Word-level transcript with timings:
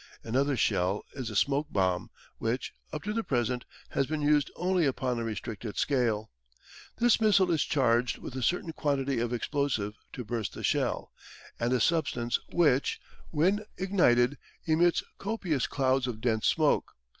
Another 0.23 0.57
shell 0.57 1.05
is 1.13 1.27
the 1.27 1.35
smoke 1.35 1.67
bomb, 1.71 2.09
which, 2.39 2.73
up 2.91 3.03
to 3.03 3.13
the 3.13 3.23
present, 3.23 3.65
has 3.89 4.07
been 4.07 4.23
used 4.23 4.49
only 4.55 4.87
upon 4.87 5.19
a 5.19 5.23
restricted 5.23 5.77
scale. 5.77 6.31
This 6.97 7.21
missile 7.21 7.51
is 7.51 7.61
charged 7.63 8.17
with 8.17 8.35
a 8.35 8.41
certain 8.41 8.73
quantity 8.73 9.19
of 9.19 9.31
explosive 9.31 9.93
to 10.13 10.25
burst 10.25 10.53
the 10.53 10.63
shell, 10.63 11.11
and 11.59 11.71
a 11.71 11.79
substance 11.79 12.39
which, 12.51 12.99
when 13.29 13.63
ignited, 13.77 14.39
emits 14.65 15.03
copious 15.19 15.67
clouds 15.67 16.07
of 16.07 16.19
dense 16.19 16.47
smoke. 16.47 16.93